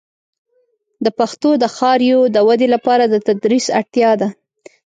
د 1.03 1.07
پښتو 1.19 1.49
د 1.63 1.65
ښاریو 1.75 2.21
د 2.35 2.37
ودې 2.47 2.67
لپاره 2.75 3.03
د 3.07 3.15
تدریس 3.27 3.65
اړتیا 3.79 4.11
ده. 4.21 4.27